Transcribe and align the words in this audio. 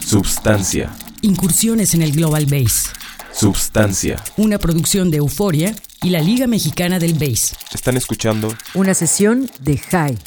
Substancia. 0.00 0.90
Incursiones 1.22 1.94
en 1.94 2.02
el 2.02 2.12
Global 2.12 2.46
Base. 2.46 2.90
Substancia. 3.32 4.22
Una 4.36 4.58
producción 4.58 5.10
de 5.10 5.18
Euforia 5.18 5.74
y 6.02 6.10
la 6.10 6.20
Liga 6.20 6.46
Mexicana 6.46 6.98
del 6.98 7.14
Base. 7.14 7.54
Están 7.72 7.96
escuchando 7.96 8.54
Una 8.74 8.94
sesión 8.94 9.50
de 9.60 9.78
High. 9.78 10.18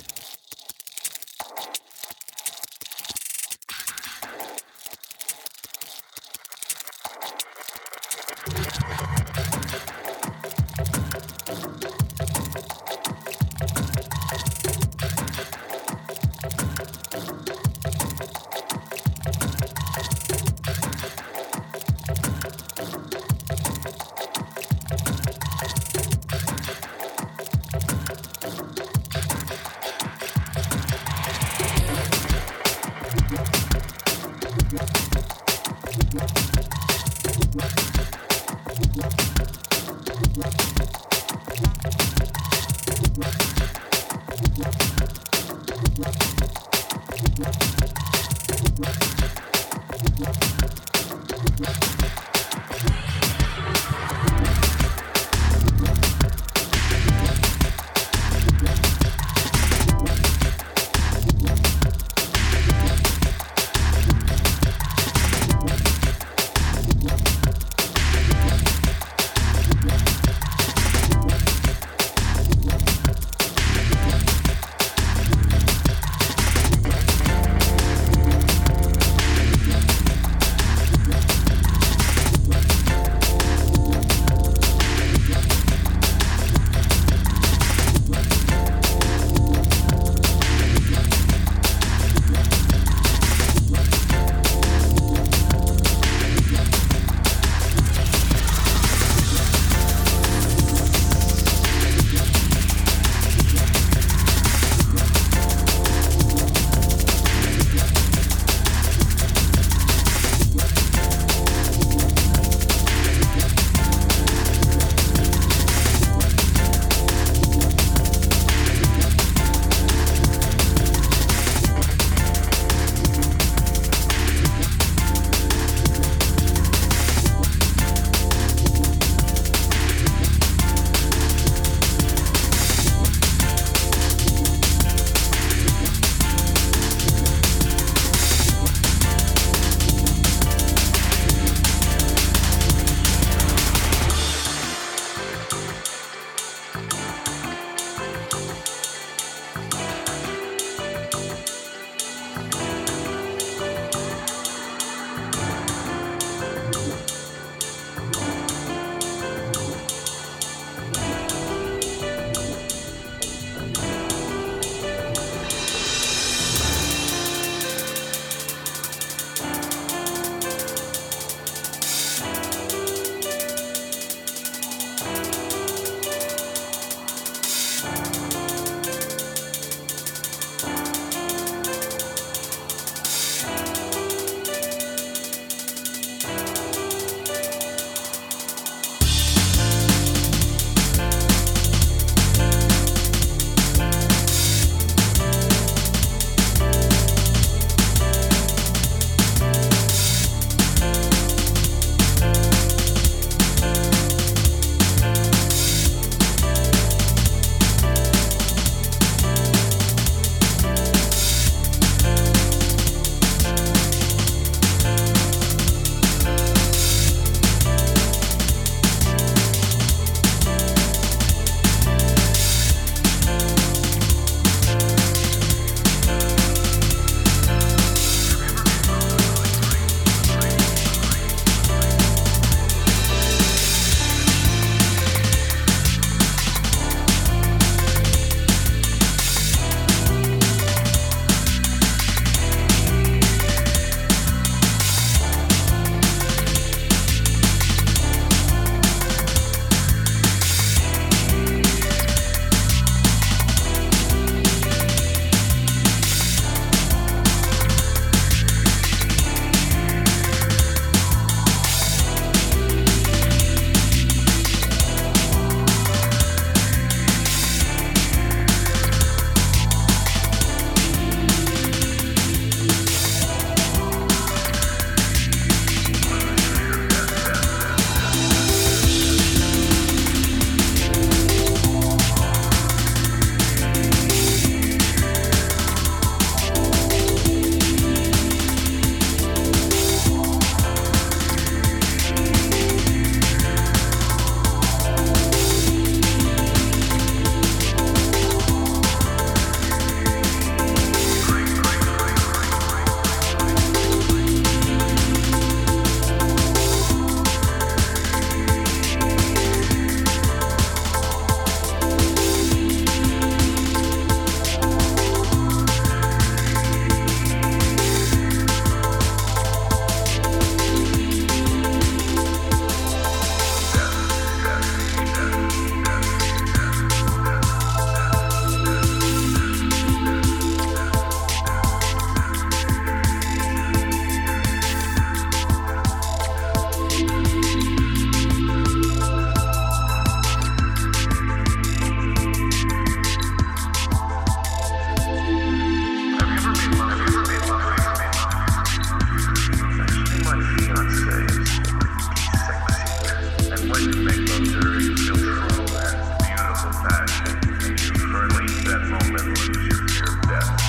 that. 360.31 360.61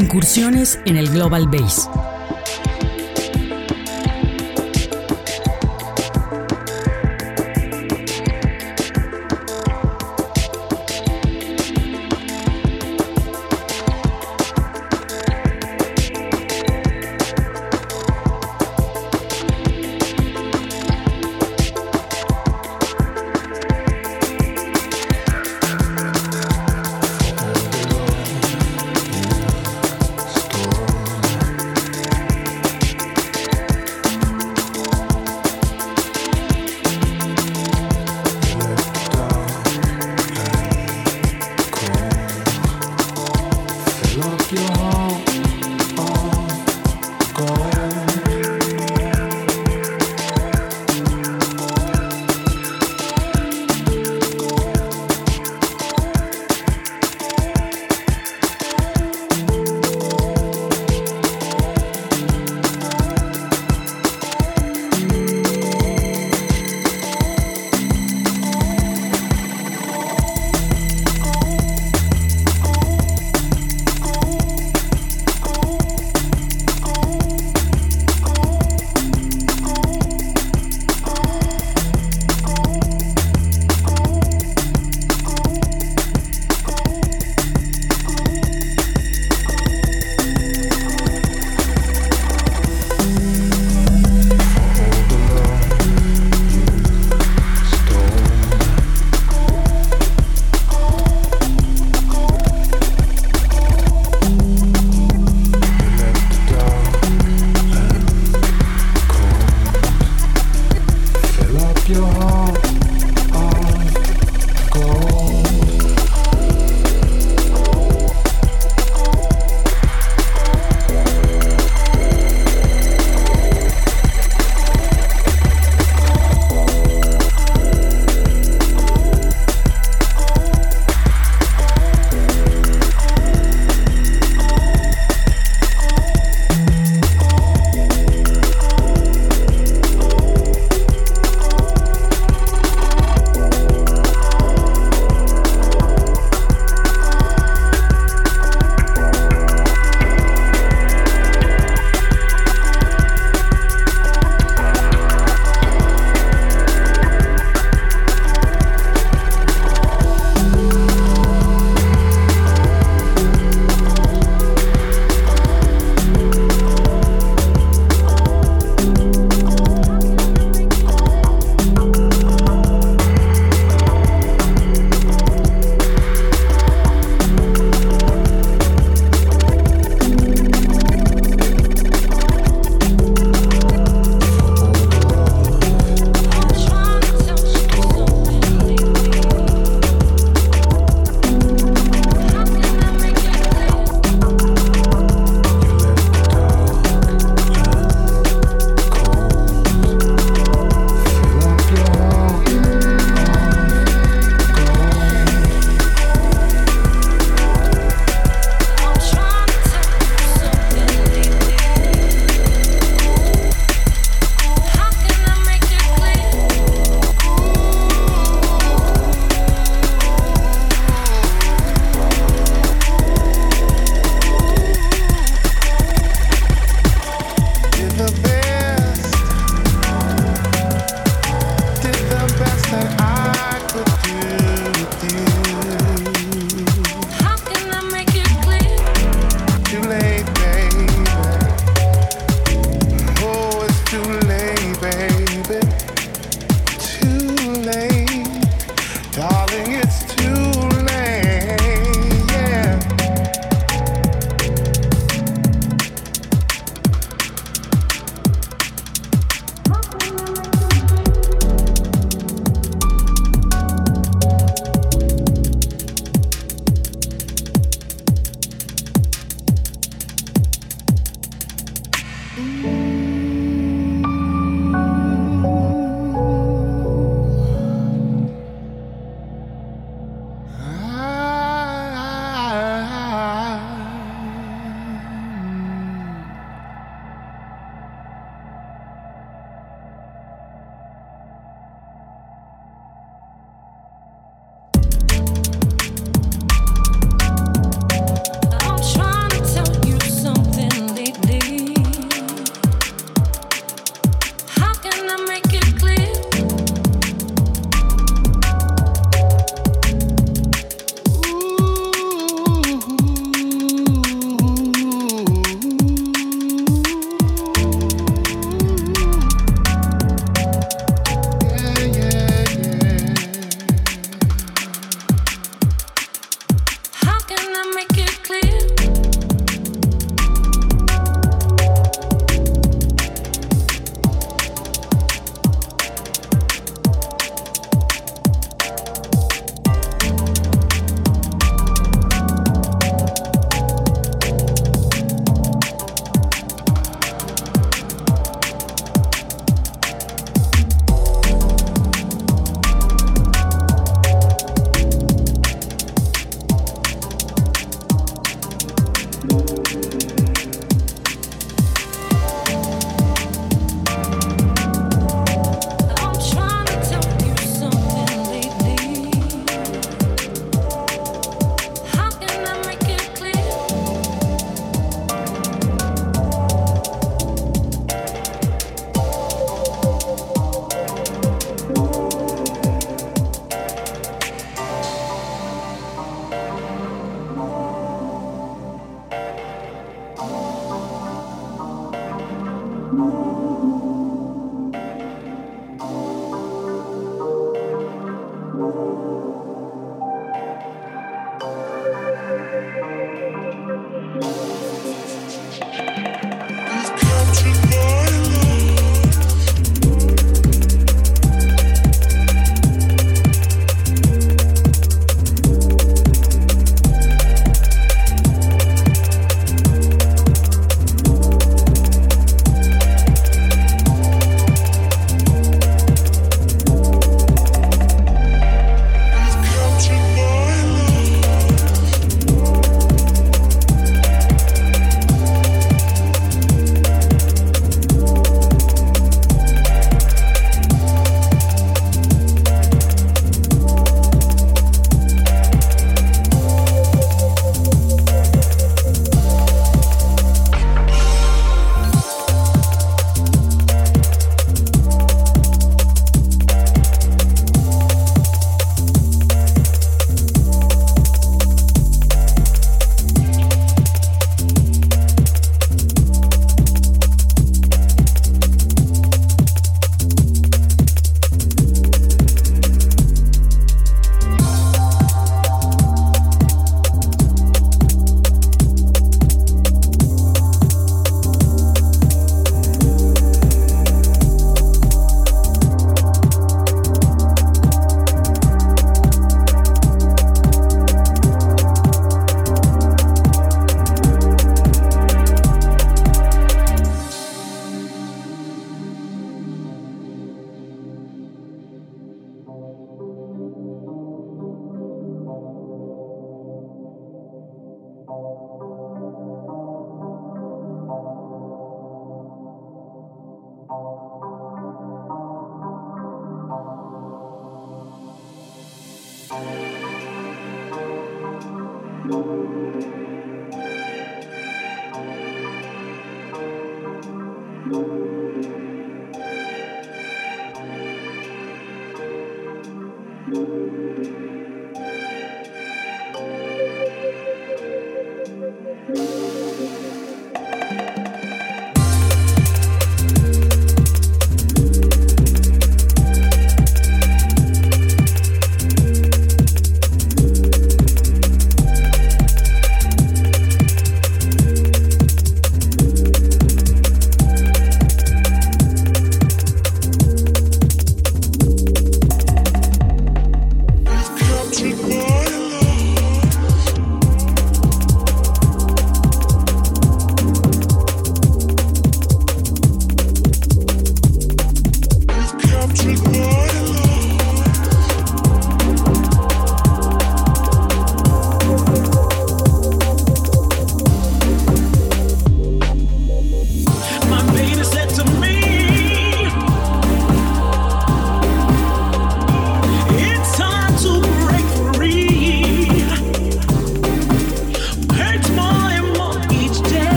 Incursiones 0.00 0.80
en 0.86 0.96
el 0.96 1.10
Global 1.10 1.46
Base. 1.46 1.82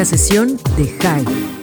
Una 0.00 0.06
sesión 0.06 0.56
de 0.78 0.86
High. 1.02 1.59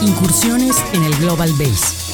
Incursiones 0.00 0.76
en 0.92 1.02
el 1.02 1.14
Global 1.16 1.52
Base. 1.54 2.07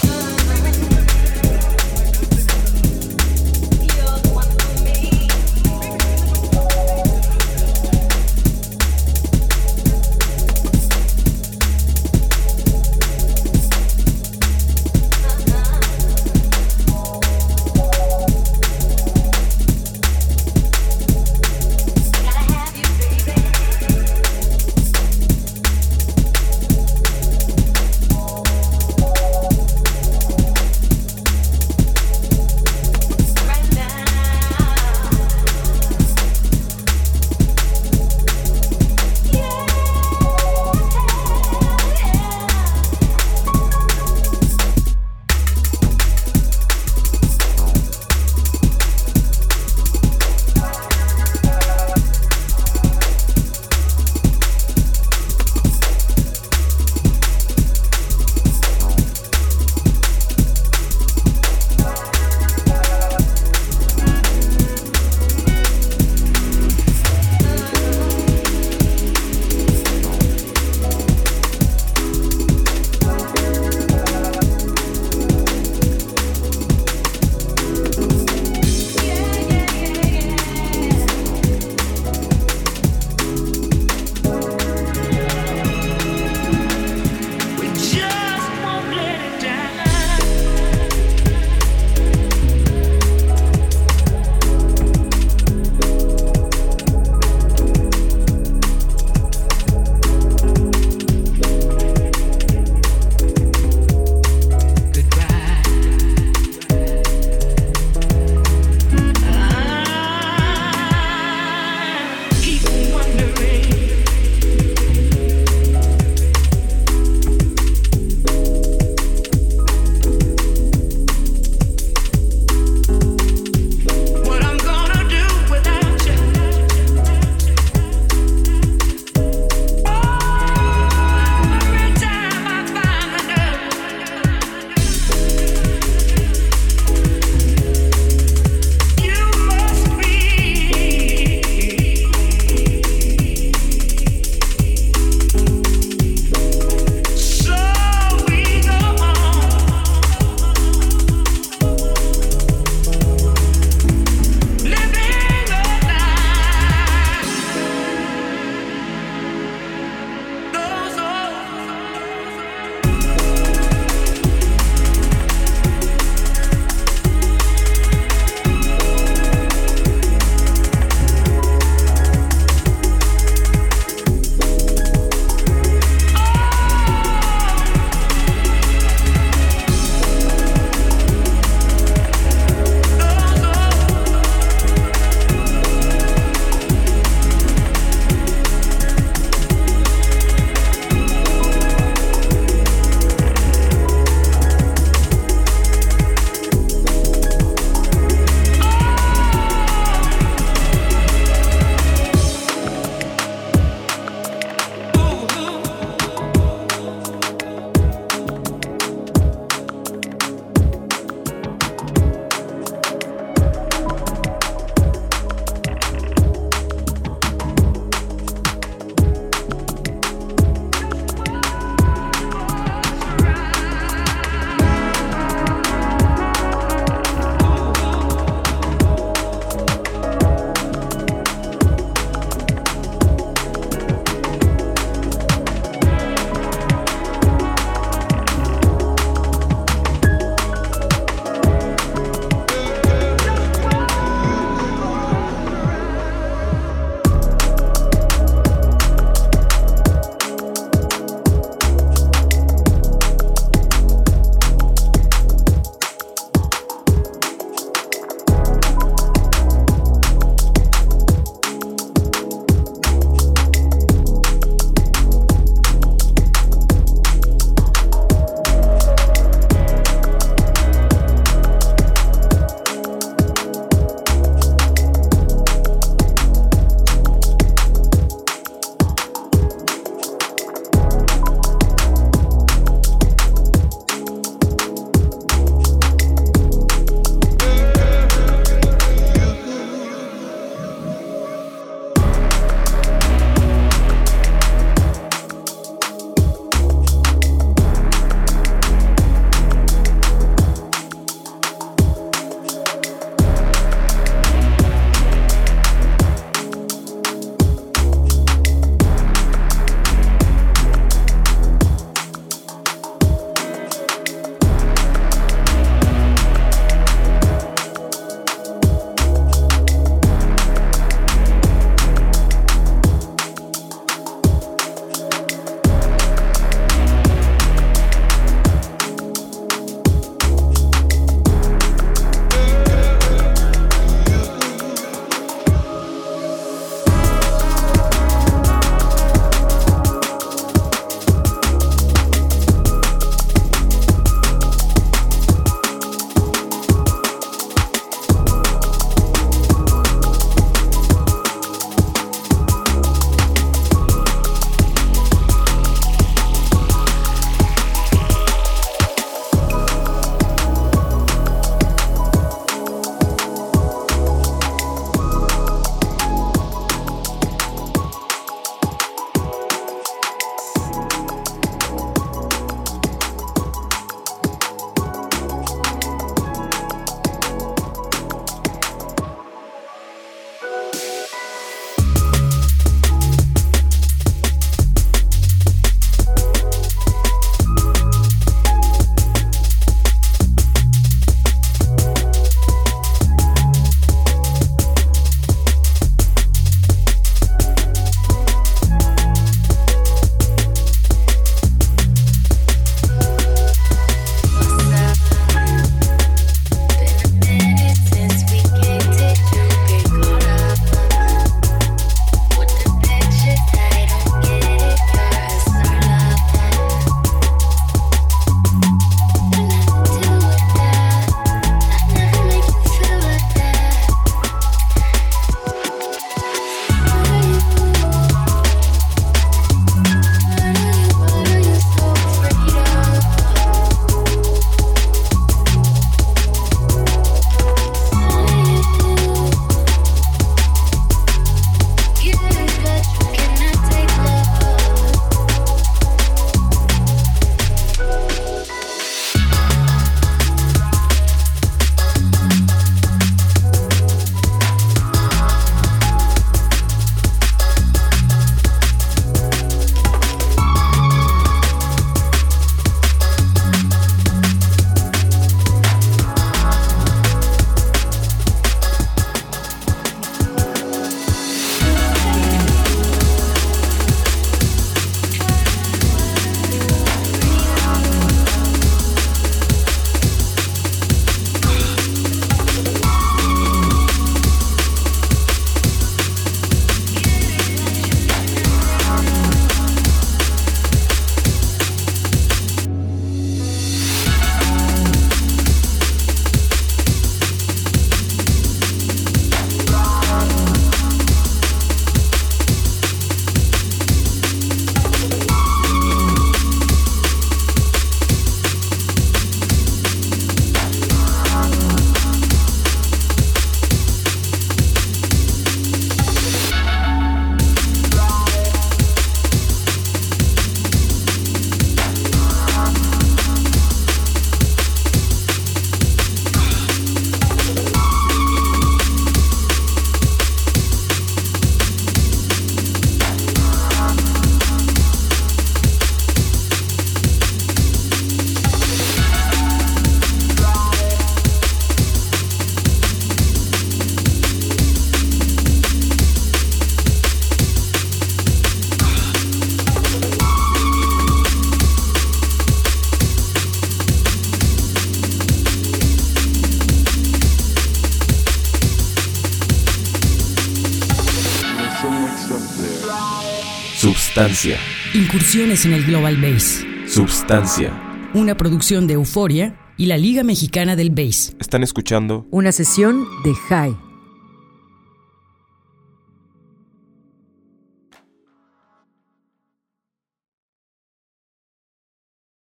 Substancia. 564.15 564.57
Incursiones 564.95 565.67
en 565.67 565.73
el 565.73 565.85
Global 565.87 566.17
Bass. 566.19 566.65
Substancia. 566.87 567.73
Una 568.15 568.37
producción 568.37 568.87
de 568.87 568.95
Euforia 568.95 569.57
y 569.77 569.87
la 569.87 569.99
Liga 569.99 570.23
Mexicana 570.23 570.77
del 570.77 570.91
Bass. 570.91 571.35
Están 571.41 571.65
escuchando 571.65 572.25
Una 572.31 572.53
sesión 572.53 573.07
de 573.25 573.35
High. 573.49 573.84